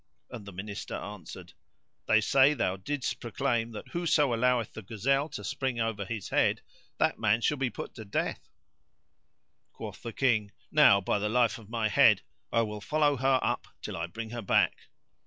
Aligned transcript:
and 0.31 0.47
the 0.47 0.51
Minister 0.51 0.95
answered, 0.95 1.53
"They 2.07 2.21
say 2.21 2.55
thou 2.55 2.75
didst 2.75 3.19
proclaim 3.19 3.69
that 3.73 3.89
whoso 3.89 4.33
alloweth 4.33 4.73
the 4.73 4.81
gazelle 4.81 5.29
to 5.29 5.43
spring 5.43 5.79
over 5.79 6.05
his 6.05 6.29
head, 6.29 6.61
that 6.97 7.19
man 7.19 7.39
shall 7.41 7.57
be 7.59 7.69
put 7.69 7.93
to 7.93 8.03
death." 8.05 8.49
Quoth 9.73 10.01
the 10.01 10.11
King, 10.11 10.53
"Now, 10.71 11.01
by 11.01 11.19
the 11.19 11.29
life 11.29 11.59
of 11.59 11.69
my 11.69 11.87
head! 11.87 12.23
I 12.51 12.63
will 12.63 12.81
follow 12.81 13.15
her 13.17 13.39
up 13.43 13.67
till 13.79 13.95
I 13.95 14.07
bring 14.07 14.31
her 14.31 14.41
back." 14.41 14.87